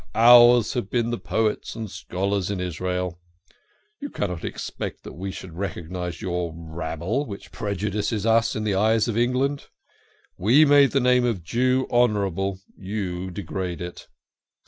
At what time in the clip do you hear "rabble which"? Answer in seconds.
6.57-7.51